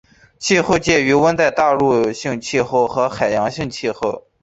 [0.39, 4.23] 气候介于温带大陆性气候和海洋性气候。